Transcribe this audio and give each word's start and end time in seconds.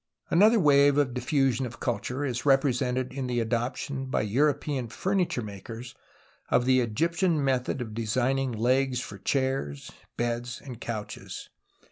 Another 0.31 0.59
wave 0.59 0.97
of 0.97 1.13
diffusion 1.13 1.67
of 1.67 1.79
culture 1.79 2.25
is 2.25 2.43
represented 2.43 3.13
in 3.13 3.27
the 3.27 3.39
adoption 3.39 4.07
by 4.07 4.21
European 4.21 4.87
furniture 4.87 5.43
makers 5.43 5.93
of 6.49 6.65
the 6.65 6.79
Egyptian 6.81 7.43
method 7.45 7.81
of 7.81 7.93
designing 7.93 8.51
legs 8.51 8.99
for 8.99 9.19
chairs, 9.19 9.91
beds 10.17 10.59
and 10.59 10.81
couches. 10.81 11.49